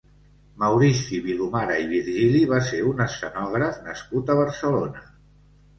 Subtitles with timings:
[0.61, 5.11] Maurici Vilomara i Virgili va ser un escenògraf nascut a Barcelona.